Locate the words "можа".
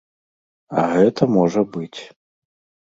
1.37-1.61